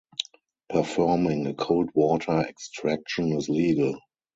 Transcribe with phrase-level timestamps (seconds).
[0.71, 3.99] Performing a cold water extraction is legal.